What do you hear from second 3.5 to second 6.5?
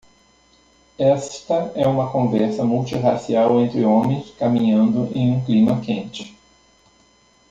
entre homens caminhando em um clima quente.